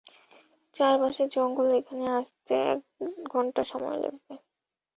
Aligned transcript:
চারপাশে 0.75 1.23
জঙ্গল 1.35 1.67
এখানে 1.79 2.05
আসতে 2.19 2.53
এক 2.67 2.79
ঘণ্টা 3.31 3.61
সময় 3.71 3.97
লাগবে। 4.03 4.33